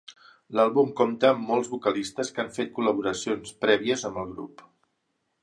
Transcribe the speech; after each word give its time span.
L'àlbum 0.59 0.87
compta 1.01 1.29
amb 1.33 1.45
molts 1.49 1.69
vocalistes 1.73 2.33
que 2.39 2.43
han 2.45 2.49
fet 2.57 2.73
col·laboracions 2.79 3.53
prèvies 3.67 4.09
amb 4.11 4.21
el 4.25 4.35
grup. 4.35 4.67